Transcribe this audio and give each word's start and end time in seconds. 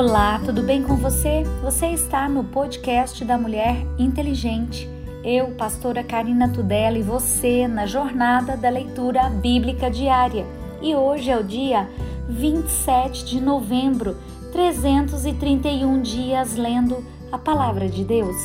Olá, 0.00 0.40
tudo 0.42 0.62
bem 0.62 0.82
com 0.82 0.96
você? 0.96 1.42
Você 1.62 1.88
está 1.88 2.26
no 2.26 2.42
podcast 2.42 3.22
da 3.22 3.36
Mulher 3.36 3.76
Inteligente. 3.98 4.88
Eu, 5.22 5.48
pastora 5.48 6.02
Karina 6.02 6.48
Tudela, 6.48 6.96
e 6.96 7.02
você 7.02 7.68
na 7.68 7.84
jornada 7.84 8.56
da 8.56 8.70
leitura 8.70 9.28
bíblica 9.28 9.90
diária. 9.90 10.46
E 10.80 10.94
hoje 10.94 11.30
é 11.30 11.36
o 11.36 11.44
dia 11.44 11.86
27 12.30 13.26
de 13.26 13.42
novembro, 13.42 14.16
331 14.52 16.00
dias 16.00 16.56
lendo 16.56 17.04
a 17.30 17.36
palavra 17.36 17.86
de 17.86 18.02
Deus. 18.02 18.36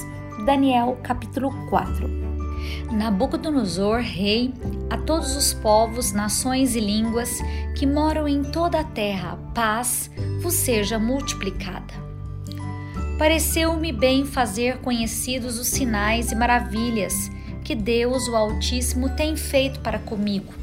Daniel, 0.45 0.97
capítulo 1.01 1.53
4. 1.69 2.25
Nabucodonosor, 2.91 4.01
rei, 4.01 4.53
a 4.89 4.97
todos 4.97 5.37
os 5.37 5.53
povos, 5.53 6.11
nações 6.11 6.75
e 6.75 6.81
línguas 6.81 7.39
que 7.77 7.87
moram 7.87 8.27
em 8.27 8.43
toda 8.43 8.81
a 8.81 8.83
terra, 8.83 9.39
paz 9.53 10.11
vos 10.45 10.53
seja 10.53 10.99
multiplicada. 10.99 11.91
Pareceu-me 13.17 13.91
bem 13.91 14.27
fazer 14.27 14.77
conhecidos 14.77 15.57
os 15.57 15.67
sinais 15.67 16.31
e 16.31 16.35
maravilhas 16.35 17.31
que 17.63 17.73
Deus, 17.73 18.27
o 18.27 18.35
Altíssimo, 18.35 19.09
tem 19.09 19.35
feito 19.35 19.79
para 19.79 19.97
comigo. 19.97 20.53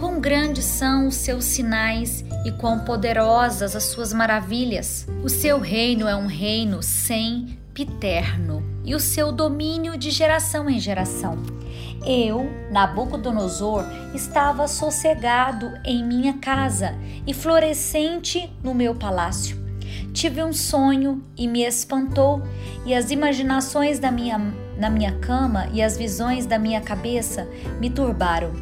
Quão 0.00 0.20
grandes 0.20 0.64
são 0.64 1.06
os 1.06 1.14
seus 1.14 1.44
sinais 1.44 2.24
e 2.44 2.50
quão 2.50 2.80
poderosas 2.80 3.76
as 3.76 3.84
suas 3.84 4.12
maravilhas. 4.12 5.06
O 5.22 5.28
seu 5.28 5.60
reino 5.60 6.08
é 6.08 6.16
um 6.16 6.26
reino 6.26 6.82
sem 6.82 7.56
pitérrimo 7.72 8.60
e 8.84 8.92
o 8.92 8.98
seu 8.98 9.30
domínio 9.30 9.96
de 9.96 10.10
geração 10.10 10.68
em 10.68 10.80
geração. 10.80 11.38
Eu, 12.04 12.50
Nabucodonosor, 12.70 13.84
estava 14.14 14.68
sossegado 14.68 15.72
em 15.84 16.04
minha 16.04 16.34
casa 16.34 16.94
e 17.26 17.32
florescente 17.32 18.52
no 18.62 18.74
meu 18.74 18.94
palácio. 18.94 19.56
Tive 20.12 20.42
um 20.42 20.52
sonho 20.52 21.22
e 21.36 21.46
me 21.46 21.62
espantou, 21.62 22.42
e 22.84 22.94
as 22.94 23.10
imaginações 23.10 23.98
da 23.98 24.10
minha, 24.10 24.38
na 24.78 24.88
minha 24.88 25.12
cama 25.18 25.68
e 25.72 25.82
as 25.82 25.96
visões 25.96 26.46
da 26.46 26.58
minha 26.58 26.80
cabeça 26.80 27.46
me 27.80 27.90
turbaram. 27.90 28.52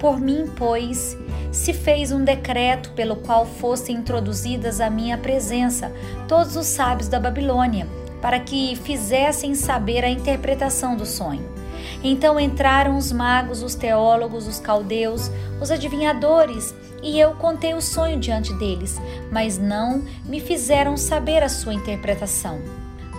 Por 0.00 0.20
mim, 0.20 0.50
pois, 0.56 1.16
se 1.52 1.72
fez 1.72 2.10
um 2.10 2.24
decreto 2.24 2.90
pelo 2.92 3.16
qual 3.16 3.46
fossem 3.46 3.96
introduzidas 3.96 4.80
à 4.80 4.90
minha 4.90 5.16
presença 5.16 5.92
todos 6.26 6.56
os 6.56 6.66
sábios 6.66 7.08
da 7.08 7.20
Babilônia 7.20 7.86
para 8.20 8.40
que 8.40 8.74
fizessem 8.76 9.54
saber 9.54 10.04
a 10.04 10.08
interpretação 10.08 10.96
do 10.96 11.04
sonho. 11.04 11.46
Então 12.04 12.38
entraram 12.38 12.98
os 12.98 13.10
magos, 13.10 13.62
os 13.62 13.74
teólogos, 13.74 14.46
os 14.46 14.60
caldeus, 14.60 15.30
os 15.60 15.70
adivinhadores, 15.70 16.74
e 17.02 17.18
eu 17.18 17.32
contei 17.32 17.72
o 17.72 17.80
sonho 17.80 18.20
diante 18.20 18.52
deles, 18.54 19.00
mas 19.32 19.58
não 19.58 20.04
me 20.26 20.38
fizeram 20.38 20.98
saber 20.98 21.42
a 21.42 21.48
sua 21.48 21.72
interpretação. 21.72 22.60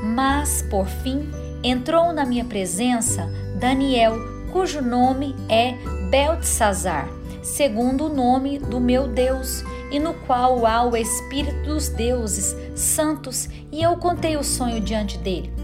Mas, 0.04 0.62
por 0.70 0.86
fim, 0.86 1.32
entrou 1.64 2.14
na 2.14 2.26
minha 2.26 2.46
presença 2.46 3.28
Daniel, 3.60 4.16
cujo 4.52 4.82
nome 4.82 5.36
é 5.50 5.74
Beltesazar, 6.10 7.10
segundo 7.42 8.06
o 8.06 8.14
nome 8.14 8.60
do 8.60 8.80
meu 8.80 9.08
Deus, 9.08 9.64
e 9.92 10.00
no 10.00 10.14
qual 10.14 10.66
há 10.66 10.84
o 10.84 10.96
Espírito 10.96 11.64
dos 11.64 11.90
deuses 11.90 12.56
santos, 12.76 13.50
e 13.72 13.82
eu 13.82 13.96
contei 13.98 14.38
o 14.38 14.44
sonho 14.44 14.80
diante 14.80 15.18
dele. 15.18 15.55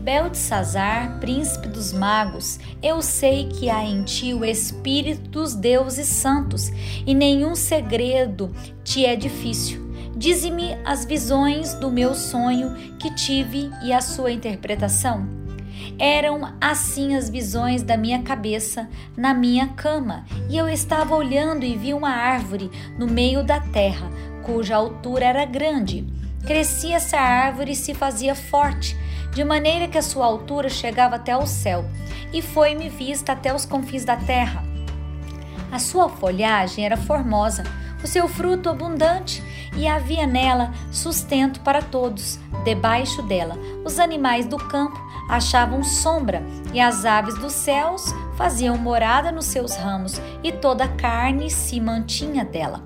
Beltesazar, 0.00 1.18
príncipe 1.20 1.68
dos 1.68 1.92
magos, 1.92 2.58
eu 2.82 3.02
sei 3.02 3.48
que 3.48 3.68
há 3.68 3.84
em 3.84 4.02
ti 4.02 4.32
o 4.32 4.44
Espírito 4.44 5.28
dos 5.30 5.54
deuses 5.54 6.08
santos, 6.08 6.70
e 7.06 7.14
nenhum 7.14 7.54
segredo 7.54 8.54
te 8.82 9.04
é 9.04 9.14
difícil. 9.16 9.90
Dize-me 10.16 10.76
as 10.84 11.04
visões 11.04 11.74
do 11.74 11.90
meu 11.90 12.14
sonho 12.14 12.74
que 12.98 13.14
tive 13.14 13.70
e 13.82 13.92
a 13.92 14.00
sua 14.00 14.30
interpretação. 14.30 15.26
Eram 15.98 16.54
assim 16.60 17.14
as 17.14 17.28
visões 17.28 17.82
da 17.82 17.96
minha 17.96 18.22
cabeça 18.22 18.88
na 19.16 19.32
minha 19.32 19.68
cama, 19.68 20.24
e 20.48 20.56
eu 20.56 20.68
estava 20.68 21.14
olhando 21.14 21.64
e 21.64 21.76
vi 21.76 21.94
uma 21.94 22.10
árvore 22.10 22.70
no 22.98 23.06
meio 23.06 23.44
da 23.44 23.60
terra, 23.60 24.10
cuja 24.42 24.76
altura 24.76 25.26
era 25.26 25.44
grande. 25.44 26.06
Crescia 26.46 26.96
essa 26.96 27.18
árvore 27.18 27.72
e 27.72 27.76
se 27.76 27.94
fazia 27.94 28.34
forte, 28.34 28.96
de 29.32 29.44
maneira 29.44 29.88
que 29.88 29.98
a 29.98 30.02
sua 30.02 30.26
altura 30.26 30.68
chegava 30.68 31.16
até 31.16 31.36
o 31.36 31.46
céu, 31.46 31.84
e 32.32 32.42
foi-me 32.42 32.88
vista 32.88 33.32
até 33.32 33.54
os 33.54 33.64
confins 33.64 34.04
da 34.04 34.16
terra. 34.16 34.62
A 35.70 35.78
sua 35.78 36.08
folhagem 36.08 36.84
era 36.84 36.96
formosa, 36.96 37.62
o 38.02 38.06
seu 38.06 38.28
fruto 38.28 38.68
abundante, 38.68 39.42
e 39.76 39.86
havia 39.86 40.26
nela 40.26 40.72
sustento 40.90 41.60
para 41.60 41.80
todos. 41.82 42.38
Debaixo 42.64 43.22
dela, 43.22 43.56
os 43.84 43.98
animais 43.98 44.46
do 44.46 44.56
campo 44.56 44.98
achavam 45.28 45.82
sombra, 45.82 46.42
e 46.72 46.80
as 46.80 47.04
aves 47.04 47.36
dos 47.36 47.52
céus 47.52 48.14
faziam 48.36 48.76
morada 48.76 49.30
nos 49.30 49.46
seus 49.46 49.76
ramos, 49.76 50.20
e 50.42 50.50
toda 50.52 50.84
a 50.84 50.88
carne 50.88 51.50
se 51.50 51.80
mantinha 51.80 52.44
dela. 52.44 52.82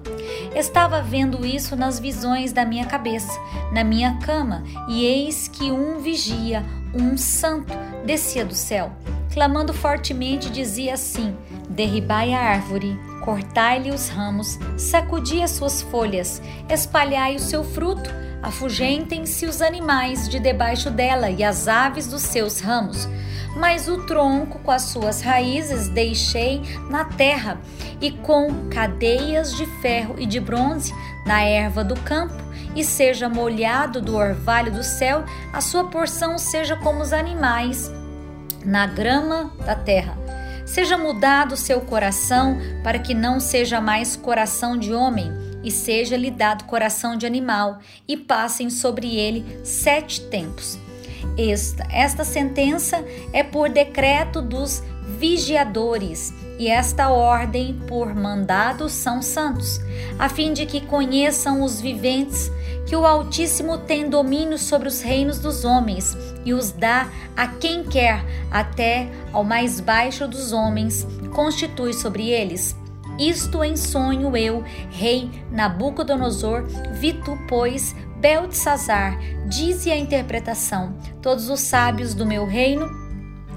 Estava 0.54 1.00
vendo 1.00 1.44
isso 1.44 1.74
nas 1.74 1.98
visões 1.98 2.52
da 2.52 2.64
minha 2.64 2.86
cabeça, 2.86 3.32
na 3.72 3.82
minha 3.82 4.18
cama, 4.18 4.62
e 4.88 5.04
eis 5.04 5.48
que 5.48 5.70
um 5.70 5.98
vigia, 5.98 6.64
um 6.94 7.16
santo, 7.16 7.72
descia 8.04 8.44
do 8.44 8.54
céu. 8.54 8.92
Clamando 9.32 9.72
fortemente, 9.72 10.48
dizia 10.48 10.94
assim: 10.94 11.36
Derribai 11.68 12.32
a 12.32 12.40
árvore, 12.40 12.96
cortai-lhe 13.24 13.90
os 13.90 14.08
ramos, 14.08 14.58
sacudi 14.76 15.42
as 15.42 15.52
suas 15.52 15.80
folhas, 15.82 16.42
espalhai 16.68 17.36
o 17.36 17.40
seu 17.40 17.64
fruto, 17.64 18.10
Afugentem-se 18.44 19.46
os 19.46 19.62
animais 19.62 20.28
de 20.28 20.38
debaixo 20.38 20.90
dela 20.90 21.30
e 21.30 21.42
as 21.42 21.66
aves 21.66 22.06
dos 22.06 22.20
seus 22.20 22.60
ramos. 22.60 23.08
Mas 23.56 23.88
o 23.88 24.04
tronco 24.04 24.58
com 24.58 24.70
as 24.70 24.82
suas 24.82 25.22
raízes 25.22 25.88
deixei 25.88 26.60
na 26.90 27.06
terra, 27.06 27.58
e 28.02 28.10
com 28.10 28.68
cadeias 28.68 29.54
de 29.56 29.64
ferro 29.80 30.16
e 30.18 30.26
de 30.26 30.40
bronze 30.40 30.92
na 31.24 31.40
erva 31.40 31.82
do 31.82 31.98
campo, 32.00 32.34
e 32.76 32.84
seja 32.84 33.30
molhado 33.30 34.02
do 34.02 34.14
orvalho 34.14 34.70
do 34.70 34.82
céu, 34.82 35.24
a 35.50 35.62
sua 35.62 35.84
porção 35.84 36.36
seja 36.36 36.76
como 36.76 37.00
os 37.00 37.14
animais 37.14 37.90
na 38.62 38.86
grama 38.86 39.54
da 39.64 39.74
terra. 39.74 40.23
Seja 40.74 40.98
mudado 40.98 41.56
seu 41.56 41.82
coração, 41.82 42.58
para 42.82 42.98
que 42.98 43.14
não 43.14 43.38
seja 43.38 43.80
mais 43.80 44.16
coração 44.16 44.76
de 44.76 44.92
homem 44.92 45.30
e 45.62 45.70
seja-lhe 45.70 46.32
dado 46.32 46.64
coração 46.64 47.16
de 47.16 47.24
animal, 47.24 47.78
e 48.08 48.16
passem 48.16 48.68
sobre 48.68 49.14
ele 49.14 49.60
sete 49.64 50.22
tempos. 50.22 50.76
Esta, 51.38 51.86
esta 51.92 52.24
sentença 52.24 53.04
é 53.32 53.44
por 53.44 53.68
decreto 53.68 54.42
dos 54.42 54.82
vigiadores, 55.16 56.34
e 56.58 56.68
esta 56.68 57.08
ordem 57.08 57.74
por 57.88 58.14
mandado 58.14 58.88
são 58.88 59.20
santos, 59.20 59.80
a 60.18 60.28
fim 60.28 60.52
de 60.52 60.66
que 60.66 60.80
conheçam 60.80 61.62
os 61.62 61.80
viventes 61.80 62.50
que 62.86 62.94
o 62.94 63.06
Altíssimo 63.06 63.78
tem 63.78 64.08
domínio 64.08 64.58
sobre 64.58 64.88
os 64.88 65.00
reinos 65.00 65.38
dos 65.38 65.64
homens 65.64 66.16
e 66.44 66.52
os 66.52 66.70
dá 66.70 67.08
a 67.36 67.48
quem 67.48 67.82
quer, 67.84 68.24
até 68.50 69.08
ao 69.32 69.42
mais 69.42 69.80
baixo 69.80 70.28
dos 70.28 70.52
homens, 70.52 71.06
constitui 71.32 71.92
sobre 71.92 72.28
eles. 72.28 72.76
Isto 73.18 73.62
em 73.62 73.76
sonho 73.76 74.36
eu, 74.36 74.62
rei 74.90 75.30
Nabucodonosor, 75.50 76.64
vi 76.92 77.12
tu, 77.12 77.38
pois, 77.48 77.94
Beltesazar, 78.16 79.18
dize 79.46 79.90
a 79.90 79.96
interpretação. 79.96 80.96
Todos 81.22 81.48
os 81.48 81.60
sábios 81.60 82.14
do 82.14 82.26
meu 82.26 82.46
reino 82.46 83.03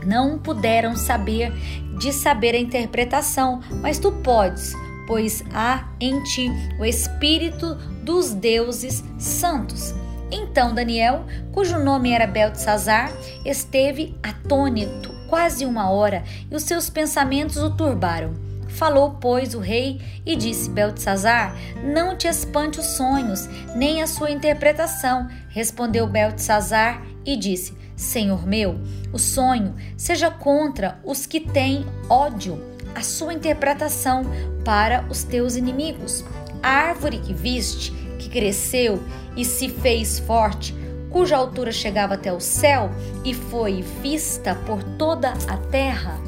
não 0.08 0.40
puderam 0.40 0.96
saber 0.96 1.52
de 2.00 2.14
saber 2.14 2.56
a 2.56 2.60
interpretação, 2.60 3.60
mas 3.82 4.00
tu 4.00 4.12
podes, 4.12 4.74
pois 5.06 5.44
há 5.54 5.88
em 6.00 6.24
ti 6.24 6.50
o 6.80 6.86
espírito 6.86 7.76
dos 8.04 8.34
deuses 8.34 9.04
santos. 9.20 9.94
Então 10.32 10.74
Daniel, 10.74 11.26
cujo 11.52 11.78
nome 11.80 12.12
era 12.12 12.26
Beltesazar, 12.26 13.12
esteve 13.46 14.16
atônito 14.24 15.14
quase 15.30 15.66
uma 15.66 15.90
hora 15.90 16.24
e 16.50 16.56
os 16.56 16.64
seus 16.64 16.90
pensamentos 16.90 17.58
o 17.58 17.70
turbaram. 17.70 18.34
Falou, 18.70 19.18
pois, 19.20 19.56
o 19.56 19.60
rei 19.60 20.00
e 20.26 20.36
disse: 20.36 20.70
Beltesazar, 20.70 21.56
não 21.84 22.16
te 22.16 22.28
espante 22.28 22.80
os 22.80 22.86
sonhos, 22.86 23.48
nem 23.76 24.04
a 24.04 24.08
sua 24.08 24.30
interpretação. 24.30 25.28
Respondeu 25.50 26.06
Beltesazar 26.06 27.02
e 27.26 27.36
disse: 27.36 27.77
Senhor 27.98 28.46
meu, 28.46 28.80
o 29.12 29.18
sonho 29.18 29.76
seja 29.98 30.30
contra 30.30 31.00
os 31.04 31.26
que 31.26 31.40
têm 31.40 31.84
ódio, 32.08 32.64
a 32.94 33.02
sua 33.02 33.34
interpretação 33.34 34.24
para 34.64 35.04
os 35.10 35.24
teus 35.24 35.56
inimigos. 35.56 36.24
A 36.62 36.70
árvore 36.70 37.18
que 37.18 37.34
viste, 37.34 37.92
que 38.20 38.30
cresceu 38.30 39.04
e 39.36 39.44
se 39.44 39.68
fez 39.68 40.20
forte, 40.20 40.76
cuja 41.10 41.36
altura 41.36 41.72
chegava 41.72 42.14
até 42.14 42.32
o 42.32 42.40
céu 42.40 42.92
e 43.26 43.34
foi 43.34 43.82
vista 43.82 44.54
por 44.54 44.84
toda 44.84 45.34
a 45.48 45.58
terra, 45.58 46.20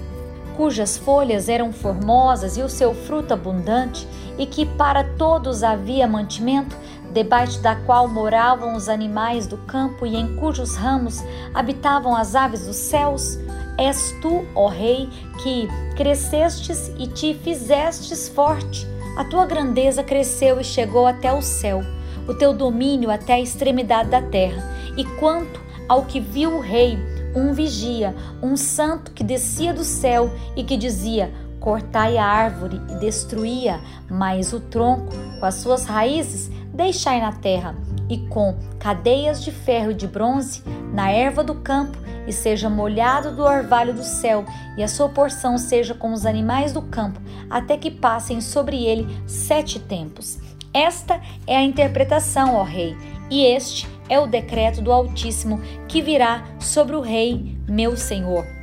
cujas 0.59 0.97
folhas 0.97 1.47
eram 1.47 1.71
formosas 1.71 2.57
e 2.57 2.61
o 2.61 2.67
seu 2.67 2.93
fruto 2.93 3.33
abundante, 3.33 4.05
e 4.37 4.45
que 4.45 4.65
para 4.65 5.05
todos 5.05 5.63
havia 5.63 6.05
mantimento, 6.05 6.75
debaixo 7.13 7.61
da 7.61 7.77
qual 7.77 8.09
moravam 8.09 8.75
os 8.75 8.89
animais 8.89 9.47
do 9.47 9.55
campo 9.59 10.05
e 10.05 10.17
em 10.17 10.35
cujos 10.35 10.75
ramos 10.75 11.23
habitavam 11.53 12.13
as 12.13 12.35
aves 12.35 12.67
dos 12.67 12.75
céus? 12.75 13.39
És 13.77 14.13
tu, 14.21 14.45
ó 14.53 14.67
Rei, 14.67 15.07
que 15.41 15.65
crescestes 15.95 16.91
e 16.99 17.07
te 17.07 17.33
fizestes 17.33 18.27
forte. 18.27 18.85
A 19.15 19.23
tua 19.23 19.45
grandeza 19.45 20.03
cresceu 20.03 20.59
e 20.59 20.63
chegou 20.65 21.07
até 21.07 21.31
o 21.31 21.41
céu, 21.41 21.81
o 22.27 22.33
teu 22.33 22.53
domínio 22.53 23.09
até 23.09 23.35
a 23.35 23.39
extremidade 23.39 24.09
da 24.09 24.21
terra. 24.21 24.61
E 24.97 25.05
quanto 25.21 25.61
ao 25.87 26.03
que 26.03 26.19
viu 26.19 26.57
o 26.57 26.59
Rei, 26.59 26.99
um 27.35 27.53
vigia, 27.53 28.15
um 28.41 28.55
santo 28.55 29.11
que 29.11 29.23
descia 29.23 29.73
do 29.73 29.83
céu 29.83 30.31
e 30.55 30.63
que 30.63 30.77
dizia: 30.77 31.31
Cortai 31.59 32.17
a 32.17 32.25
árvore 32.25 32.81
e 32.89 32.95
destruía, 32.95 33.79
mas 34.09 34.53
o 34.53 34.59
tronco, 34.59 35.13
com 35.39 35.45
as 35.45 35.55
suas 35.55 35.85
raízes, 35.85 36.49
deixai 36.73 37.19
na 37.19 37.33
terra, 37.33 37.75
e 38.09 38.17
com 38.29 38.55
cadeias 38.79 39.43
de 39.43 39.51
ferro 39.51 39.91
e 39.91 39.95
de 39.95 40.07
bronze 40.07 40.63
na 40.93 41.11
erva 41.11 41.43
do 41.43 41.55
campo, 41.55 41.97
e 42.25 42.31
seja 42.31 42.69
molhado 42.69 43.35
do 43.35 43.43
orvalho 43.43 43.93
do 43.93 44.03
céu, 44.03 44.45
e 44.77 44.83
a 44.83 44.87
sua 44.87 45.09
porção 45.09 45.57
seja 45.57 45.93
com 45.93 46.13
os 46.13 46.25
animais 46.25 46.71
do 46.71 46.81
campo, 46.81 47.19
até 47.49 47.75
que 47.75 47.91
passem 47.91 48.39
sobre 48.39 48.85
ele 48.85 49.07
sete 49.27 49.79
tempos. 49.79 50.39
Esta 50.73 51.19
é 51.45 51.57
a 51.57 51.63
interpretação, 51.63 52.55
ó 52.55 52.63
Rei, 52.63 52.95
e 53.29 53.43
este 53.43 53.87
é 54.09 54.19
o 54.19 54.27
decreto 54.27 54.81
do 54.81 54.91
Altíssimo 54.91 55.61
que 55.87 56.01
virá 56.01 56.43
sobre 56.59 56.95
o 56.95 57.01
Rei, 57.01 57.55
meu 57.67 57.95
Senhor 57.95 58.59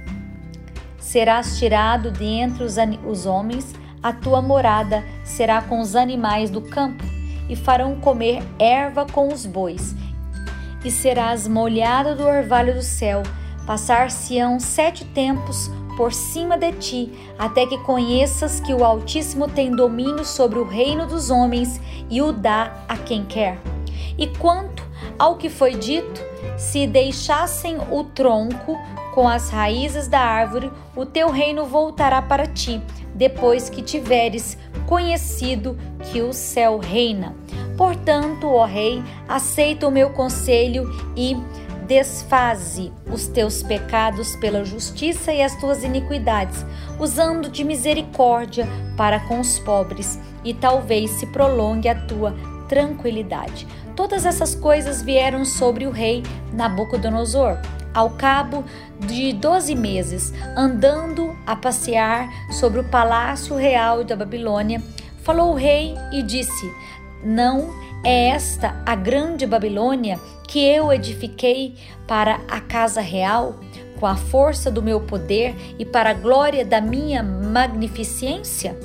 serás 1.06 1.56
tirado 1.56 2.10
de 2.10 2.24
entre 2.24 2.64
os, 2.64 2.74
os 3.06 3.26
homens, 3.26 3.74
a 4.02 4.12
tua 4.12 4.42
morada 4.42 5.04
será 5.24 5.62
com 5.62 5.80
os 5.80 5.94
animais 5.94 6.50
do 6.50 6.60
campo, 6.60 7.04
e 7.48 7.54
farão 7.54 7.94
comer 8.00 8.42
erva 8.58 9.06
com 9.06 9.32
os 9.32 9.46
bois. 9.46 9.94
E 10.84 10.90
serás 10.90 11.46
molhado 11.46 12.16
do 12.16 12.26
orvalho 12.26 12.74
do 12.74 12.82
céu, 12.82 13.22
passar-se-ão 13.64 14.58
sete 14.58 15.04
tempos 15.04 15.70
por 15.96 16.12
cima 16.12 16.58
de 16.58 16.72
ti, 16.72 17.12
até 17.38 17.64
que 17.66 17.78
conheças 17.78 18.58
que 18.58 18.74
o 18.74 18.84
Altíssimo 18.84 19.48
tem 19.48 19.70
domínio 19.70 20.24
sobre 20.24 20.58
o 20.58 20.66
reino 20.66 21.06
dos 21.06 21.30
homens 21.30 21.80
e 22.10 22.20
o 22.20 22.32
dá 22.32 22.84
a 22.88 22.96
quem 22.96 23.24
quer. 23.24 23.58
E 24.18 24.26
quanto 24.26 24.85
ao 25.18 25.36
que 25.36 25.48
foi 25.48 25.74
dito, 25.74 26.20
se 26.56 26.86
deixassem 26.86 27.78
o 27.90 28.04
tronco 28.04 28.78
com 29.14 29.26
as 29.26 29.48
raízes 29.48 30.08
da 30.08 30.20
árvore, 30.20 30.70
o 30.94 31.06
teu 31.06 31.30
reino 31.30 31.64
voltará 31.64 32.20
para 32.20 32.46
ti, 32.46 32.82
depois 33.14 33.70
que 33.70 33.80
tiveres 33.80 34.58
conhecido 34.86 35.76
que 36.04 36.20
o 36.20 36.32
céu 36.32 36.78
reina. 36.78 37.34
Portanto, 37.76 38.46
ó 38.46 38.64
Rei, 38.64 39.02
aceita 39.28 39.88
o 39.88 39.90
meu 39.90 40.10
conselho 40.10 40.90
e 41.16 41.36
desfaze 41.86 42.92
os 43.10 43.26
teus 43.26 43.62
pecados 43.62 44.34
pela 44.36 44.64
justiça 44.64 45.32
e 45.32 45.42
as 45.42 45.54
tuas 45.56 45.84
iniquidades, 45.84 46.64
usando 46.98 47.48
de 47.48 47.64
misericórdia 47.64 48.66
para 48.96 49.20
com 49.20 49.40
os 49.40 49.58
pobres, 49.60 50.18
e 50.44 50.52
talvez 50.52 51.10
se 51.12 51.26
prolongue 51.26 51.88
a 51.88 51.94
tua 51.94 52.34
tranquilidade. 52.68 53.66
Todas 53.96 54.26
essas 54.26 54.54
coisas 54.54 55.00
vieram 55.00 55.44
sobre 55.44 55.86
o 55.86 55.90
rei 55.90 56.22
Nabucodonosor 56.52 57.58
ao 57.94 58.10
cabo 58.10 58.62
de 59.00 59.32
doze 59.32 59.74
meses, 59.74 60.34
andando 60.54 61.34
a 61.46 61.56
passear 61.56 62.28
sobre 62.52 62.78
o 62.78 62.84
palácio 62.84 63.56
real 63.56 64.04
da 64.04 64.14
Babilônia, 64.14 64.82
falou 65.22 65.52
o 65.52 65.56
rei 65.56 65.94
e 66.12 66.22
disse: 66.22 66.70
Não 67.24 67.70
é 68.04 68.28
esta 68.28 68.80
a 68.84 68.94
grande 68.94 69.46
Babilônia 69.46 70.20
que 70.46 70.62
eu 70.62 70.92
edifiquei 70.92 71.74
para 72.06 72.38
a 72.48 72.60
casa 72.60 73.00
real, 73.00 73.58
com 73.98 74.04
a 74.04 74.14
força 74.14 74.70
do 74.70 74.82
meu 74.82 75.00
poder 75.00 75.56
e 75.78 75.86
para 75.86 76.10
a 76.10 76.14
glória 76.14 76.66
da 76.66 76.82
minha 76.82 77.22
magnificência? 77.22 78.76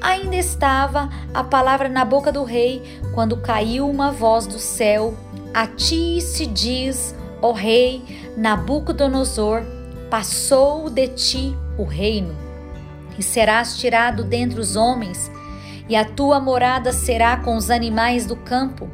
Ainda 0.00 0.36
estava 0.36 1.08
a 1.32 1.42
palavra 1.42 1.88
na 1.88 2.04
boca 2.04 2.30
do 2.30 2.44
rei 2.44 3.00
quando 3.14 3.36
caiu 3.38 3.88
uma 3.88 4.10
voz 4.12 4.46
do 4.46 4.58
céu: 4.58 5.14
A 5.54 5.66
ti 5.66 6.20
se 6.20 6.46
diz 6.46 7.14
ó 7.40 7.52
rei 7.52 8.02
Nabucodonosor, 8.36 9.62
passou 10.10 10.90
de 10.90 11.08
ti 11.08 11.56
o 11.78 11.84
reino, 11.84 12.34
e 13.18 13.22
serás 13.22 13.78
tirado 13.78 14.24
dentre 14.24 14.60
os 14.60 14.76
homens, 14.76 15.30
e 15.88 15.96
a 15.96 16.04
tua 16.04 16.40
morada 16.40 16.92
será 16.92 17.36
com 17.36 17.56
os 17.56 17.70
animais 17.70 18.26
do 18.26 18.36
campo. 18.36 18.88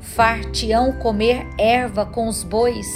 Far-te-ão 0.00 0.92
comer 0.92 1.46
erva 1.58 2.06
com 2.06 2.28
os 2.28 2.42
bois, 2.42 2.86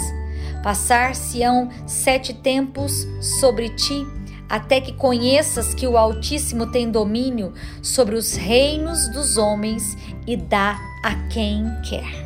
passar-se-ão 0.63 1.69
sete 1.85 2.33
tempos 2.33 3.07
sobre 3.21 3.69
ti, 3.69 4.05
até 4.49 4.79
que 4.81 4.93
conheças 4.93 5.73
que 5.73 5.87
o 5.87 5.97
Altíssimo 5.97 6.71
tem 6.71 6.89
domínio 6.89 7.53
sobre 7.81 8.15
os 8.15 8.35
reinos 8.35 9.07
dos 9.09 9.37
homens 9.37 9.97
e 10.27 10.35
dá 10.35 10.79
a 11.03 11.15
quem 11.29 11.65
quer. 11.89 12.23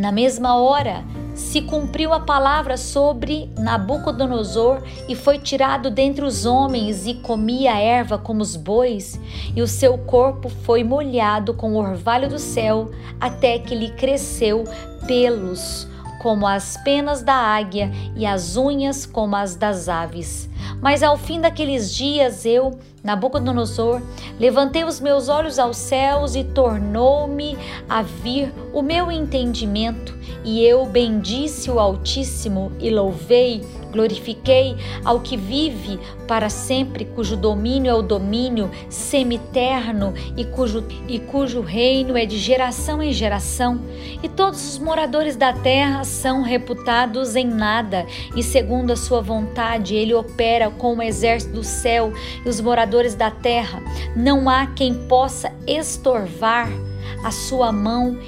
Na 0.00 0.10
mesma 0.10 0.56
hora, 0.56 1.04
se 1.34 1.60
cumpriu 1.60 2.14
a 2.14 2.20
palavra 2.20 2.78
sobre 2.78 3.50
Nabucodonosor 3.58 4.82
e 5.06 5.14
foi 5.14 5.38
tirado 5.38 5.90
dentre 5.90 6.24
os 6.24 6.46
homens 6.46 7.06
e 7.06 7.14
comia 7.14 7.78
erva 7.78 8.16
como 8.16 8.40
os 8.40 8.56
bois, 8.56 9.20
e 9.54 9.60
o 9.60 9.66
seu 9.66 9.98
corpo 9.98 10.48
foi 10.48 10.82
molhado 10.82 11.52
com 11.52 11.74
o 11.74 11.76
orvalho 11.76 12.30
do 12.30 12.38
céu 12.38 12.90
até 13.20 13.58
que 13.58 13.74
lhe 13.74 13.90
cresceu 13.90 14.64
pelos 15.06 15.86
como 16.20 16.46
as 16.46 16.76
penas 16.76 17.22
da 17.22 17.34
águia 17.34 17.90
e 18.14 18.26
as 18.26 18.56
unhas 18.56 19.06
como 19.06 19.34
as 19.34 19.56
das 19.56 19.88
aves. 19.88 20.48
Mas 20.80 21.02
ao 21.02 21.16
fim 21.16 21.40
daqueles 21.40 21.92
dias 21.92 22.44
eu, 22.44 22.78
Nabucodonosor, 23.02 24.02
levantei 24.38 24.84
os 24.84 25.00
meus 25.00 25.30
olhos 25.30 25.58
aos 25.58 25.78
céus 25.78 26.36
e 26.36 26.44
tornou-me 26.44 27.56
a 27.88 28.02
vir 28.02 28.52
o 28.74 28.82
meu 28.82 29.10
entendimento, 29.10 30.14
e 30.44 30.62
eu 30.62 30.84
bendisse 30.84 31.70
o 31.70 31.80
Altíssimo 31.80 32.70
e 32.78 32.90
louvei 32.90 33.64
Glorifiquei 33.92 34.76
ao 35.04 35.20
que 35.20 35.36
vive 35.36 35.98
para 36.26 36.48
sempre, 36.48 37.04
cujo 37.04 37.36
domínio 37.36 37.90
é 37.90 37.94
o 37.94 38.02
domínio 38.02 38.70
semiterno 38.88 40.14
e 40.36 40.44
cujo, 40.44 40.84
e 41.08 41.18
cujo 41.18 41.60
reino 41.60 42.16
é 42.16 42.24
de 42.24 42.38
geração 42.38 43.02
em 43.02 43.12
geração. 43.12 43.80
E 44.22 44.28
todos 44.28 44.68
os 44.68 44.78
moradores 44.78 45.36
da 45.36 45.52
terra 45.52 46.04
são 46.04 46.42
reputados 46.42 47.36
em 47.36 47.46
nada, 47.46 48.06
e 48.36 48.42
segundo 48.42 48.92
a 48.92 48.96
sua 48.96 49.20
vontade, 49.20 49.94
ele 49.94 50.14
opera 50.14 50.70
com 50.70 50.96
o 50.96 51.02
exército 51.02 51.54
do 51.54 51.64
céu 51.64 52.12
e 52.44 52.48
os 52.48 52.60
moradores 52.60 53.14
da 53.14 53.30
terra. 53.30 53.82
Não 54.14 54.48
há 54.48 54.66
quem 54.66 54.94
possa 55.08 55.52
estorvar 55.66 56.68
a 57.24 57.30
sua 57.30 57.72
mão 57.72 58.18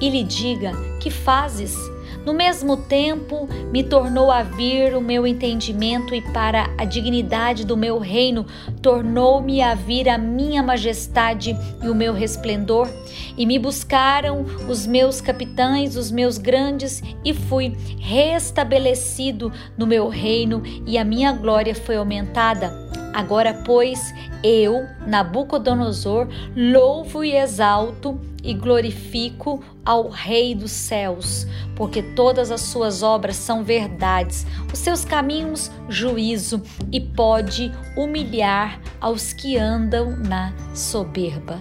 e 0.00 0.08
lhe 0.08 0.24
diga: 0.24 0.72
Que 0.98 1.10
fazes? 1.10 1.74
No 2.24 2.34
mesmo 2.34 2.76
tempo, 2.76 3.48
me 3.72 3.82
tornou 3.82 4.30
a 4.30 4.42
vir 4.42 4.94
o 4.94 5.00
meu 5.00 5.26
entendimento 5.26 6.14
e 6.14 6.20
para 6.20 6.68
a 6.76 6.84
dignidade 6.84 7.64
do 7.64 7.76
meu 7.76 7.98
reino, 7.98 8.44
tornou-me 8.82 9.62
a 9.62 9.74
vir 9.74 10.08
a 10.08 10.18
minha 10.18 10.62
majestade 10.62 11.56
e 11.82 11.88
o 11.88 11.94
meu 11.94 12.12
resplendor. 12.12 12.88
E 13.36 13.46
me 13.46 13.58
buscaram 13.58 14.44
os 14.68 14.86
meus 14.86 15.20
capitães, 15.20 15.96
os 15.96 16.10
meus 16.10 16.36
grandes, 16.36 17.02
e 17.24 17.32
fui 17.32 17.74
restabelecido 17.98 19.50
no 19.76 19.86
meu 19.86 20.08
reino, 20.08 20.62
e 20.86 20.98
a 20.98 21.04
minha 21.04 21.32
glória 21.32 21.74
foi 21.74 21.96
aumentada. 21.96 22.70
Agora, 23.14 23.62
pois, 23.64 24.14
eu, 24.42 24.86
Nabucodonosor, 25.06 26.28
louvo 26.54 27.24
e 27.24 27.34
exalto 27.36 28.20
e 28.42 28.54
glorifico 28.54 29.62
ao 29.84 30.08
Rei 30.08 30.54
dos 30.54 30.70
céus, 30.70 31.46
porque 31.76 32.02
todas 32.02 32.50
as 32.50 32.62
suas 32.62 33.02
obras 33.02 33.36
são 33.36 33.64
verdades, 33.64 34.46
os 34.72 34.78
seus 34.78 35.04
caminhos 35.04 35.70
juízo, 35.88 36.62
e 36.92 37.00
pode 37.00 37.72
humilhar 37.96 38.80
aos 39.00 39.32
que 39.32 39.56
andam 39.56 40.16
na 40.16 40.52
soberba. 40.74 41.60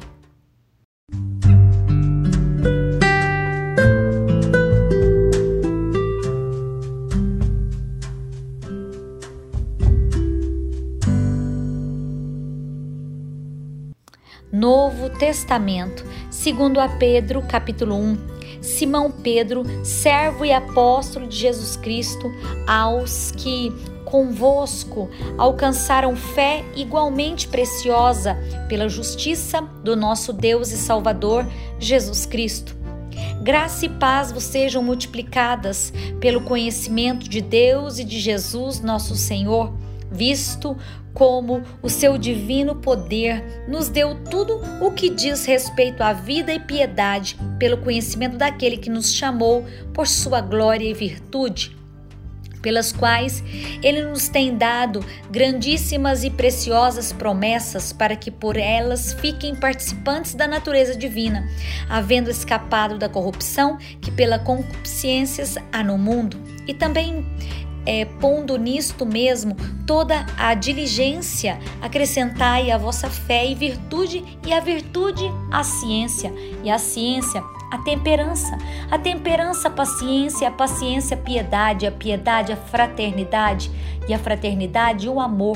Novo 14.51 15.09
Testamento, 15.12 16.03
segundo 16.39 16.79
a 16.79 16.88
Pedro, 16.88 17.41
capítulo 17.41 17.96
1. 17.96 18.17
Simão 18.62 19.12
Pedro, 19.12 19.63
servo 19.84 20.46
e 20.46 20.53
apóstolo 20.53 21.27
de 21.27 21.36
Jesus 21.36 21.75
Cristo, 21.75 22.31
aos 22.65 23.31
que 23.31 23.74
convosco 24.05 25.10
alcançaram 25.38 26.15
fé 26.15 26.63
igualmente 26.77 27.46
preciosa 27.46 28.38
pela 28.69 28.88
justiça 28.88 29.62
do 29.84 29.98
nosso 29.98 30.31
Deus 30.31 30.72
e 30.72 30.77
Salvador 30.77 31.46
Jesus 31.77 32.25
Cristo. 32.25 32.74
Graça 33.43 33.86
e 33.86 33.89
paz 33.89 34.31
vos 34.31 34.46
sejam 34.46 34.81
multiplicadas 34.81 35.91
pelo 36.22 36.41
conhecimento 36.41 37.27
de 37.27 37.41
Deus 37.41 38.00
e 38.00 38.05
de 38.05 38.17
Jesus, 38.17 38.79
nosso 38.79 39.13
Senhor, 39.13 39.74
visto 40.11 40.77
como 41.13 41.63
o 41.81 41.89
seu 41.89 42.17
divino 42.17 42.75
poder 42.75 43.65
nos 43.67 43.89
deu 43.89 44.15
tudo 44.25 44.61
o 44.81 44.91
que 44.91 45.09
diz 45.09 45.45
respeito 45.45 46.01
à 46.01 46.13
vida 46.13 46.53
e 46.53 46.59
piedade, 46.59 47.37
pelo 47.57 47.77
conhecimento 47.77 48.37
daquele 48.37 48.77
que 48.77 48.89
nos 48.89 49.13
chamou 49.13 49.65
por 49.93 50.07
sua 50.07 50.41
glória 50.41 50.87
e 50.87 50.93
virtude 50.93 51.79
pelas 52.61 52.91
quais 52.91 53.43
ele 53.81 54.03
nos 54.03 54.27
tem 54.27 54.57
dado 54.57 55.03
grandíssimas 55.31 56.23
e 56.23 56.29
preciosas 56.29 57.11
promessas 57.11 57.93
para 57.93 58.15
que 58.15 58.29
por 58.29 58.57
elas 58.57 59.13
fiquem 59.13 59.55
participantes 59.55 60.33
da 60.33 60.47
natureza 60.47 60.95
divina, 60.95 61.47
havendo 61.89 62.29
escapado 62.29 62.97
da 62.97 63.09
corrupção 63.09 63.77
que 64.01 64.11
pela 64.11 64.39
concupiscências 64.39 65.55
há 65.71 65.83
no 65.83 65.97
mundo, 65.97 66.37
e 66.67 66.73
também 66.73 67.25
é, 67.89 68.05
pondo 68.05 68.55
nisto 68.55 69.03
mesmo 69.03 69.55
toda 69.88 70.24
a 70.38 70.53
diligência, 70.53 71.58
acrescentai 71.81 72.69
a 72.69 72.77
vossa 72.77 73.10
fé 73.10 73.48
e 73.48 73.55
virtude, 73.55 74.24
e 74.46 74.53
a 74.53 74.60
virtude 74.60 75.24
a 75.51 75.63
ciência, 75.63 76.31
e 76.63 76.69
a 76.69 76.77
ciência 76.77 77.43
a 77.72 77.77
temperança, 77.77 78.58
a 78.89 78.98
temperança, 78.98 79.67
a 79.67 79.72
paciência, 79.72 80.48
a 80.48 80.51
paciência, 80.51 81.15
a 81.15 81.19
piedade, 81.19 81.86
a 81.86 81.91
piedade, 81.91 82.51
a 82.51 82.55
fraternidade 82.55 83.72
e 84.08 84.13
a 84.13 84.17
fraternidade, 84.17 85.08
o 85.08 85.19
amor. 85.19 85.55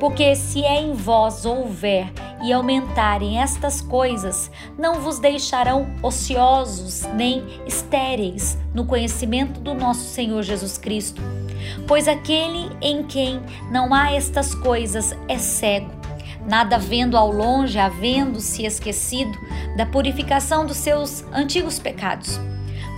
Porque 0.00 0.34
se 0.34 0.64
é 0.64 0.80
em 0.80 0.92
vós 0.94 1.44
houver 1.44 2.12
e 2.42 2.52
aumentarem 2.52 3.40
estas 3.40 3.80
coisas, 3.80 4.50
não 4.76 5.00
vos 5.00 5.20
deixarão 5.20 5.86
ociosos 6.02 7.02
nem 7.14 7.44
estéreis 7.66 8.58
no 8.74 8.84
conhecimento 8.84 9.60
do 9.60 9.74
nosso 9.74 10.08
Senhor 10.08 10.42
Jesus 10.42 10.76
Cristo. 10.76 11.22
Pois 11.86 12.08
aquele 12.08 12.70
em 12.80 13.02
quem 13.02 13.40
não 13.70 13.92
há 13.92 14.12
estas 14.12 14.54
coisas 14.54 15.16
é 15.28 15.38
cego 15.38 16.04
nada 16.46 16.78
vendo 16.78 17.16
ao 17.16 17.30
longe, 17.30 17.78
havendo-se 17.78 18.64
esquecido 18.64 19.38
da 19.76 19.86
purificação 19.86 20.66
dos 20.66 20.76
seus 20.76 21.24
antigos 21.32 21.78
pecados. 21.78 22.38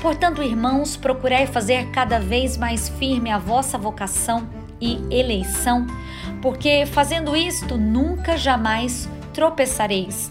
Portanto, 0.02 0.42
irmãos, 0.42 0.96
procurai 0.96 1.46
fazer 1.46 1.90
cada 1.90 2.18
vez 2.18 2.56
mais 2.56 2.88
firme 2.88 3.30
a 3.30 3.38
vossa 3.38 3.78
vocação 3.78 4.46
e 4.80 5.00
eleição, 5.10 5.86
porque 6.42 6.84
fazendo 6.86 7.34
isto 7.34 7.78
nunca 7.78 8.36
jamais 8.36 9.08
tropeçareis, 9.32 10.30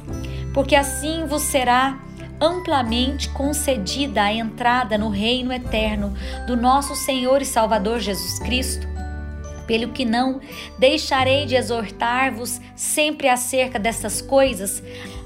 porque 0.54 0.76
assim 0.76 1.26
vos 1.26 1.42
será 1.42 1.98
amplamente 2.40 3.30
concedida 3.30 4.24
a 4.24 4.34
entrada 4.34 4.98
no 4.98 5.10
reino 5.10 5.54
eterno 5.54 6.14
do 6.48 6.56
nosso 6.56 6.96
Senhor 6.96 7.42
e 7.42 7.46
Salvador 7.46 8.00
Jesus 8.00 8.40
Cristo 8.40 8.96
pelo 9.66 9.90
que 9.90 10.06
não 10.06 10.40
deixarei 10.78 11.46
de 11.46 11.56
exortar-vos 11.56 12.60
sempre 12.76 13.28
acerca 13.28 13.80
dessas 13.80 14.22
coisas, 14.22 14.82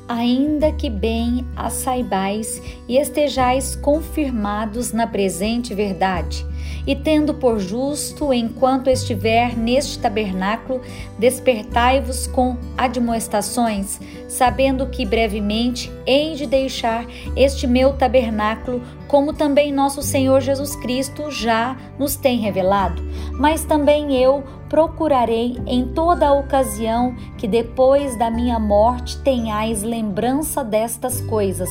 ainda 0.08 0.72
que 0.72 0.90
bem 0.90 1.46
as 1.56 1.74
saibais 1.74 2.62
e 2.88 2.98
estejais 2.98 3.76
confirmados 3.76 4.92
na 4.92 5.06
presente 5.06 5.74
verdade. 5.74 6.46
E 6.90 6.96
tendo 6.96 7.36
por 7.36 7.60
justo, 7.60 8.34
enquanto 8.34 8.90
estiver 8.90 9.56
neste 9.56 10.00
tabernáculo, 10.00 10.82
despertai-vos 11.20 12.26
com 12.26 12.58
admoestações, 12.76 14.00
sabendo 14.28 14.88
que 14.88 15.06
brevemente 15.06 15.92
hei 16.04 16.34
de 16.34 16.48
deixar 16.48 17.06
este 17.36 17.68
meu 17.68 17.94
tabernáculo, 17.94 18.82
como 19.10 19.34
também 19.34 19.74
nosso 19.74 20.04
Senhor 20.04 20.40
Jesus 20.40 20.76
Cristo 20.76 21.32
já 21.32 21.76
nos 21.98 22.16
tem 22.16 22.38
revelado. 22.38 23.02
Mas 23.34 23.66
também 23.66 24.16
eu 24.16 24.44
procurarei 24.70 25.58
em 25.66 25.88
toda 25.88 26.28
a 26.28 26.34
ocasião 26.34 27.16
que 27.36 27.48
depois 27.48 28.16
da 28.16 28.30
minha 28.30 28.60
morte 28.60 29.18
tenhais 29.24 29.82
lembrança 29.82 30.64
destas 30.64 31.20
coisas, 31.22 31.70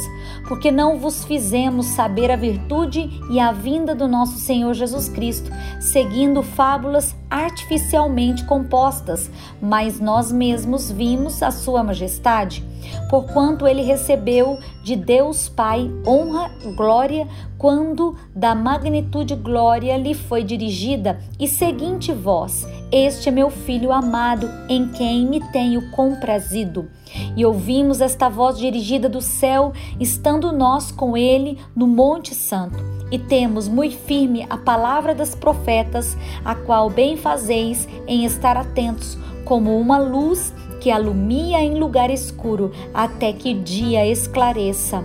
porque 0.49 0.73
não 0.73 0.99
vos 0.99 1.25
fizemos 1.25 1.87
saber 1.87 2.30
a 2.33 2.37
virtude 2.37 3.09
e 3.30 3.38
a 3.38 3.52
vinda 3.52 3.95
do 3.95 4.09
nosso 4.09 4.37
Senhor 4.38 4.75
Jesus 4.75 5.09
Cristo, 5.09 5.49
seguindo 5.80 6.42
fábulas 6.42 7.14
artificialmente 7.30 8.45
compostas, 8.47 9.30
mas 9.62 10.00
nós 10.00 10.33
mesmos 10.33 10.90
vimos 10.90 11.40
a 11.40 11.52
sua 11.52 11.85
majestade 11.85 12.66
porquanto 13.09 13.66
ele 13.66 13.83
recebeu 13.83 14.59
de 14.83 14.97
Deus 14.97 15.49
Pai 15.49 15.90
honra, 16.07 16.50
glória, 16.76 17.26
quando 17.59 18.14
da 18.35 18.54
magnitude 18.54 19.35
glória 19.35 19.97
lhe 19.97 20.14
foi 20.14 20.45
dirigida, 20.45 21.18
e 21.38 21.49
seguinte 21.49 22.12
voz: 22.12 22.66
Este 22.90 23.28
é 23.28 23.33
meu 23.33 23.50
filho 23.50 23.92
amado, 23.92 24.49
em 24.68 24.88
quem 24.88 25.26
me 25.26 25.40
tenho 25.50 25.90
comprazido. 25.90 26.88
E 27.37 27.45
ouvimos 27.45 28.00
esta 28.00 28.28
voz 28.28 28.59
dirigida 28.59 29.09
do 29.09 29.21
céu, 29.21 29.73
estando 29.99 30.52
nós 30.52 30.90
com 30.90 31.16
ele 31.16 31.59
no 31.75 31.87
Monte 31.87 32.35
Santo. 32.35 32.78
E 33.11 33.18
temos 33.18 33.66
muito 33.66 33.97
firme 33.97 34.47
a 34.50 34.59
palavra 34.59 35.14
das 35.14 35.35
profetas, 35.35 36.16
a 36.45 36.54
qual 36.54 36.90
bem 36.90 37.16
fazeis 37.16 37.88
em 38.07 38.25
estar 38.25 38.57
atentos, 38.57 39.16
como 39.45 39.78
uma 39.78 39.99
luz 39.99 40.52
que 40.88 40.92
alumia 40.92 41.62
em 41.62 41.78
lugar 41.78 42.09
escuro 42.09 42.73
até 42.95 43.30
que 43.30 43.52
dia 43.52 44.07
esclareça 44.07 45.04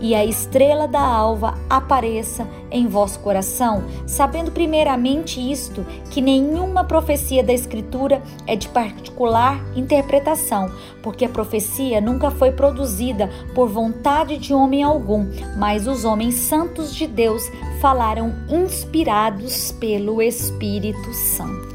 e 0.00 0.14
a 0.14 0.24
estrela 0.24 0.88
da 0.88 1.02
alva 1.02 1.52
apareça 1.68 2.48
em 2.70 2.86
vosso 2.86 3.20
coração, 3.20 3.84
sabendo 4.06 4.50
primeiramente 4.50 5.38
isto, 5.38 5.84
que 6.10 6.22
nenhuma 6.22 6.82
profecia 6.82 7.44
da 7.44 7.52
Escritura 7.52 8.22
é 8.46 8.56
de 8.56 8.70
particular 8.70 9.62
interpretação, 9.76 10.72
porque 11.02 11.26
a 11.26 11.28
profecia 11.28 12.00
nunca 12.00 12.30
foi 12.30 12.50
produzida 12.50 13.28
por 13.54 13.68
vontade 13.68 14.38
de 14.38 14.54
homem 14.54 14.82
algum, 14.82 15.26
mas 15.58 15.86
os 15.86 16.06
homens 16.06 16.36
santos 16.36 16.94
de 16.94 17.06
Deus 17.06 17.42
falaram 17.82 18.34
inspirados 18.48 19.72
pelo 19.72 20.22
Espírito 20.22 21.12
Santo. 21.12 21.67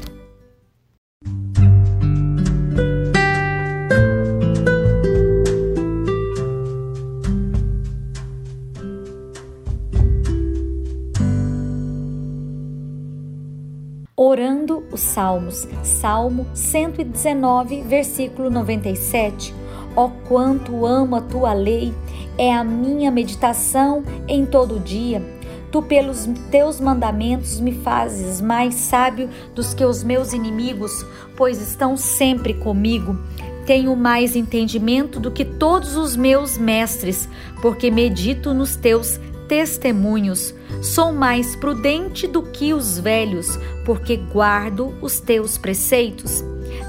Salmos, 15.14 15.68
Salmo 15.84 16.44
119, 16.52 17.82
versículo 17.82 18.50
97. 18.50 19.54
Ó 19.94 20.10
quanto 20.26 20.84
amo 20.84 21.14
a 21.14 21.20
tua 21.20 21.52
lei, 21.52 21.94
é 22.36 22.52
a 22.52 22.64
minha 22.64 23.12
meditação 23.12 24.02
em 24.26 24.44
todo 24.44 24.80
dia. 24.80 25.22
Tu, 25.70 25.80
pelos 25.82 26.28
teus 26.50 26.80
mandamentos, 26.80 27.60
me 27.60 27.70
fazes 27.70 28.40
mais 28.40 28.74
sábio 28.74 29.30
dos 29.54 29.72
que 29.72 29.84
os 29.84 30.02
meus 30.02 30.32
inimigos, 30.32 31.06
pois 31.36 31.62
estão 31.62 31.96
sempre 31.96 32.54
comigo. 32.54 33.16
Tenho 33.64 33.94
mais 33.94 34.34
entendimento 34.34 35.20
do 35.20 35.30
que 35.30 35.44
todos 35.44 35.96
os 35.96 36.16
meus 36.16 36.58
mestres, 36.58 37.28
porque 37.62 37.88
medito 37.88 38.52
nos 38.52 38.74
teus 38.74 39.20
testemunhos. 39.48 40.54
Sou 40.82 41.12
mais 41.12 41.56
prudente 41.56 42.26
do 42.26 42.42
que 42.42 42.72
os 42.72 42.98
velhos, 42.98 43.58
porque 43.84 44.16
guardo 44.16 44.94
os 45.00 45.20
teus 45.20 45.56
preceitos. 45.56 46.44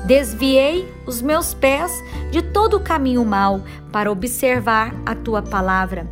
Desviei 0.05 0.87
os 1.05 1.21
meus 1.21 1.53
pés 1.53 1.91
de 2.31 2.41
todo 2.41 2.77
o 2.77 2.79
caminho 2.79 3.23
mau 3.23 3.63
para 3.91 4.11
observar 4.11 4.93
a 5.05 5.15
tua 5.15 5.41
palavra. 5.41 6.07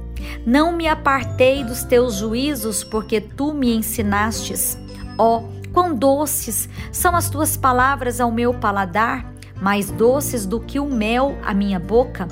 Não 0.46 0.72
me 0.72 0.88
apartei 0.88 1.64
dos 1.64 1.84
teus 1.84 2.16
juízos, 2.16 2.84
porque 2.84 3.20
tu 3.20 3.54
me 3.54 3.76
ensinastes. 3.76 4.78
Ó, 5.18 5.40
oh, 5.40 5.72
quão 5.72 5.96
doces 5.96 6.70
são 6.92 7.16
as 7.16 7.30
tuas 7.30 7.58
palavras 7.58 8.20
ao 8.20 8.32
meu 8.32 8.54
paladar! 8.54 9.33
Mais 9.64 9.90
doces 9.90 10.46
do 10.46 10.60
que 10.60 10.78
o 10.78 10.86
mel 10.86 11.38
à 11.42 11.54
minha 11.54 11.80
boca. 11.80 12.28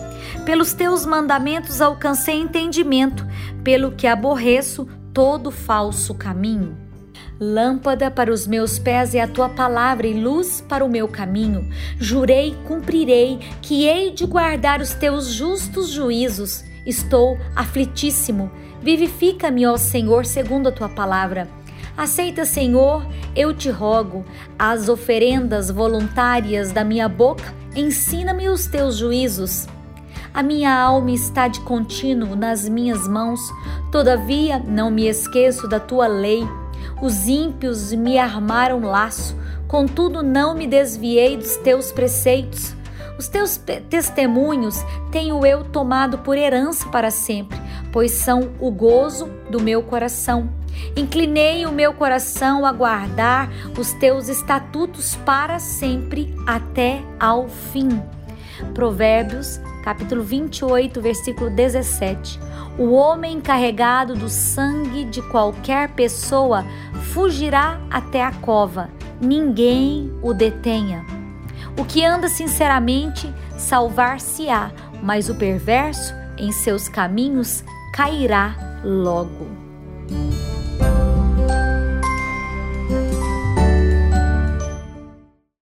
Pelos 0.46 0.74
teus 0.74 1.06
mandamentos 1.06 1.80
alcancei 1.80 2.36
entendimento, 2.36 3.26
pelo 3.64 3.94
que 3.94 4.06
aborreço 4.06 4.86
todo 5.14 5.50
falso 5.50 6.14
caminho. 6.14 6.78
Lâmpada 7.40 8.12
para 8.12 8.32
os 8.32 8.46
meus 8.46 8.78
pés 8.78 9.16
é 9.16 9.22
a 9.22 9.28
tua 9.28 9.48
palavra 9.48 10.06
e 10.06 10.14
luz 10.14 10.60
para 10.68 10.84
o 10.84 10.90
meu 10.90 11.08
caminho. 11.08 11.68
Jurei, 11.98 12.54
cumprirei, 12.68 13.40
que 13.62 13.88
hei 13.88 14.12
de 14.12 14.26
guardar 14.26 14.82
os 14.82 14.94
teus 14.94 15.28
justos 15.34 15.90
juízos. 15.90 16.66
Estou 16.86 17.38
aflitíssimo. 17.56 18.52
Vivifica-me, 18.82 19.66
ó 19.66 19.78
Senhor, 19.78 20.26
segundo 20.26 20.68
a 20.68 20.72
tua 20.72 20.90
palavra. 20.90 21.61
Aceita, 21.98 22.46
Senhor, 22.46 23.06
eu 23.36 23.54
te 23.54 23.70
rogo, 23.70 24.26
as 24.58 24.88
oferendas 24.88 25.70
voluntárias 25.70 26.72
da 26.72 26.84
minha 26.84 27.08
boca, 27.08 27.54
ensina-me 27.76 28.50
os 28.50 28.66
teus 28.66 28.98
juízos. 28.98 29.68
A 30.34 30.42
minha 30.42 30.74
alma 30.74 31.12
está 31.12 31.50
de 31.50 31.60
contínuo 31.60 32.36
nas 32.36 32.68
minhas 32.68 33.08
mãos, 33.08 33.42
todavia 33.92 34.58
não 34.60 34.90
me 34.90 35.08
esqueço 35.08 35.68
da 35.68 35.80
tua 35.80 36.08
lei. 36.08 36.48
Os 37.02 37.28
ímpios 37.28 37.92
me 37.92 38.18
armaram 38.18 38.80
laço, 38.80 39.36
contudo 39.68 40.24
não 40.24 40.56
me 40.56 40.66
desviei 40.66 41.36
dos 41.36 41.58
teus 41.58 41.92
preceitos. 41.92 42.74
Os 43.20 43.28
teus 43.28 43.60
testemunhos 43.90 44.84
tenho 45.12 45.46
eu 45.46 45.66
tomado 45.66 46.20
por 46.20 46.38
herança 46.38 46.88
para 46.90 47.12
sempre, 47.12 47.60
pois 47.92 48.12
são 48.12 48.52
o 48.60 48.72
gozo 48.72 49.30
do 49.50 49.62
meu 49.62 49.84
coração. 49.84 50.61
Inclinei 50.96 51.66
o 51.66 51.72
meu 51.72 51.94
coração 51.94 52.66
a 52.66 52.72
guardar 52.72 53.50
os 53.78 53.94
teus 53.94 54.28
estatutos 54.28 55.16
para 55.26 55.60
sempre, 55.60 56.34
até 56.46 57.02
ao 57.20 57.48
fim. 57.48 58.02
Provérbios, 58.74 59.60
capítulo 59.84 60.24
28, 60.24 61.02
versículo 61.02 61.50
17. 61.50 62.40
O 62.78 62.92
homem 62.92 63.42
carregado 63.42 64.16
do 64.16 64.30
sangue 64.30 65.06
de 65.06 65.22
qualquer 65.24 65.90
pessoa 65.90 66.66
fugirá 67.14 67.80
até 67.90 68.24
a 68.24 68.32
cova, 68.32 68.90
ninguém 69.20 70.12
o 70.22 70.34
detenha. 70.34 71.06
O 71.78 71.86
que 71.86 72.06
anda 72.06 72.28
sinceramente 72.28 73.32
salvar-se-á, 73.58 74.72
mas 75.02 75.30
o 75.30 75.36
perverso 75.36 76.14
em 76.38 76.52
seus 76.52 76.88
caminhos 76.88 77.64
cairá 77.94 78.56
logo. 78.84 79.61